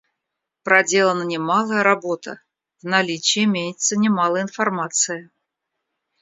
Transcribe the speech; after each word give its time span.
Проделана 0.63 1.21
немалая 1.21 1.83
работа; 1.83 2.41
в 2.81 2.85
наличии 2.87 3.43
имеется 3.43 3.95
немало 3.95 4.41
информации. 4.41 5.29